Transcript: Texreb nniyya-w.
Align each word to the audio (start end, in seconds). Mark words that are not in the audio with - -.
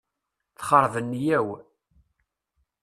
Texreb 0.57 0.93
nniyya-w. 1.01 1.49